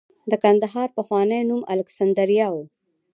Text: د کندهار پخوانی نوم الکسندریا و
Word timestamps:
د 0.31 0.33
کندهار 0.43 0.89
پخوانی 0.97 1.41
نوم 1.49 1.61
الکسندریا 1.73 2.47
و 2.51 2.55